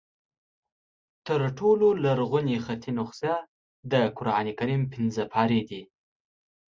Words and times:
تر 1.27 1.41
ټولو 1.57 1.87
لرغونې 2.03 2.57
خطي 2.65 2.91
نسخه 2.97 3.35
د 3.91 3.93
قرآن 4.17 4.47
کریم 4.59 4.81
پنځه 4.93 5.23
پارې 5.33 5.61
دي. 5.69 5.81